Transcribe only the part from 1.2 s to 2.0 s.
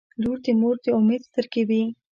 سترګې وي.